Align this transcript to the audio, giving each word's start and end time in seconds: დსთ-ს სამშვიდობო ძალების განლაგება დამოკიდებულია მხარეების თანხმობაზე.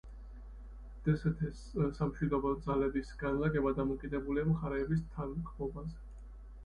დსთ-ს 1.07 1.59
სამშვიდობო 1.99 2.53
ძალების 2.67 3.11
განლაგება 3.25 3.75
დამოკიდებულია 3.81 4.49
მხარეების 4.55 5.05
თანხმობაზე. 5.19 6.01